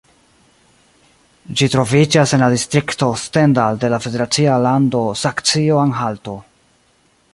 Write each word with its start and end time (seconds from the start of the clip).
Ĝi 1.59 1.67
troviĝas 1.73 2.33
en 2.37 2.43
la 2.43 2.49
distrikto 2.53 3.09
Stendal 3.25 3.77
de 3.83 3.93
la 3.95 4.01
federacia 4.07 4.57
lando 4.65 5.03
Saksio-Anhalto. 5.25 6.39